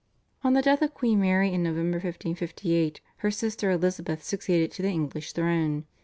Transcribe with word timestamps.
"On 0.43 0.53
the 0.53 0.63
death 0.63 0.81
of 0.81 0.95
Queen 0.95 1.21
Mary 1.21 1.53
in 1.53 1.61
November 1.61 1.97
1558, 1.97 3.01
her 3.17 3.29
sister 3.29 3.69
Elizabeth 3.69 4.23
succeeded 4.23 4.71
to 4.71 4.81
the 4.81 4.89
English 4.89 5.33
throne. 5.33 5.83